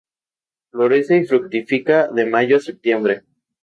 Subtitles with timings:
[0.71, 3.21] Florece y fructifica de Mayo a Septiembre.